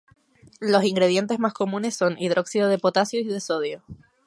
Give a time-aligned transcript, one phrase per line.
[0.59, 3.83] Los ingredientes más comunes son hidróxido de potasio y de sodio.